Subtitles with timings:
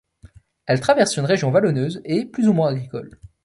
[0.65, 3.19] Elle traverse une région valloneuse, et plus ou moins agricole.